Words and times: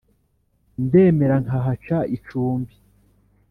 Ndemera 0.83 1.35
nkahaca 1.43 1.97
icumbi. 2.17 2.73